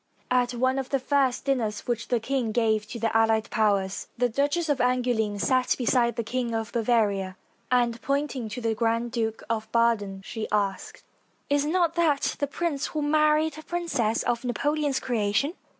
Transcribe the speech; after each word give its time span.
At 0.31 0.55
one 0.55 0.79
of 0.79 0.89
the 0.89 0.97
first 0.97 1.45
dinners 1.45 1.81
which 1.81 2.07
the 2.07 2.19
king 2.19 2.51
gave 2.51 2.87
to 2.87 2.97
the 2.97 3.15
allied 3.15 3.51
powers, 3.51 4.07
the 4.17 4.29
Duchess 4.29 4.67
of 4.67 4.81
Angouleme 4.81 5.37
sat 5.37 5.75
beside 5.77 6.15
the 6.15 6.23
King 6.23 6.55
of 6.55 6.71
Bavaria, 6.71 7.37
and, 7.69 8.01
pointing 8.01 8.49
to 8.49 8.61
the 8.61 8.73
Grand 8.73 9.11
Duke 9.11 9.43
of 9.47 9.71
Baden, 9.71 10.23
she 10.25 10.47
asked: 10.51 11.03
''Is 11.51 11.67
not 11.67 11.93
that 11.93 12.35
the 12.39 12.47
prince 12.47 12.87
who 12.87 13.03
married 13.03 13.59
a 13.59 13.63
princess 13.63 14.23
of 14.23 14.43
Napoleon's 14.43 14.99
creation? 14.99 15.53